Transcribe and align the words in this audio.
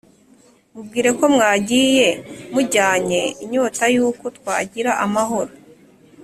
mubwire 0.73 1.09
ko 1.17 1.25
mwagiye 1.35 2.07
mujyanye 2.53 3.21
inyota 3.43 3.83
y'uko 3.95 4.25
twagira 4.37 4.91
amahoro, 5.05 5.51